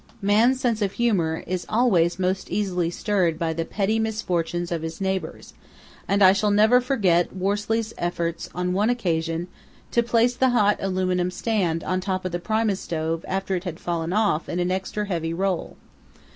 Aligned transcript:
Man's 0.19 0.59
sense 0.59 0.81
of 0.81 0.93
humour 0.93 1.43
is 1.45 1.63
always 1.69 2.17
most 2.17 2.49
easily 2.49 2.89
stirred 2.89 3.37
by 3.37 3.53
the 3.53 3.65
petty 3.65 3.99
misfortunes 3.99 4.71
of 4.71 4.81
his 4.81 4.99
neighbours, 4.99 5.53
and 6.07 6.23
I 6.23 6.33
shall 6.33 6.49
never 6.49 6.81
forget 6.81 7.35
Worsley's 7.35 7.93
efforts 7.99 8.49
on 8.55 8.73
one 8.73 8.89
occasion 8.89 9.47
to 9.91 10.01
place 10.01 10.33
the 10.35 10.49
hot 10.49 10.77
aluminium 10.79 11.29
stand 11.29 11.83
on 11.83 12.01
top 12.01 12.25
of 12.25 12.31
the 12.31 12.39
Primus 12.39 12.79
stove 12.79 13.23
after 13.27 13.55
it 13.55 13.63
had 13.63 13.79
fallen 13.79 14.11
off 14.11 14.49
in 14.49 14.57
an 14.59 14.71
extra 14.71 15.05
heavy 15.05 15.35
roll. 15.35 15.77